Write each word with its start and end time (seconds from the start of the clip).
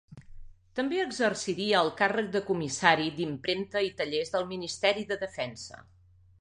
També 0.77 1.01
exerciria 1.03 1.83
el 1.87 1.91
càrrec 1.99 2.31
de 2.37 2.41
comissari 2.49 3.07
d'Impremta 3.21 3.87
i 3.91 3.95
Tallers 4.03 4.35
del 4.37 4.51
Ministeri 4.57 5.09
de 5.13 5.23
Defensa. 5.29 5.89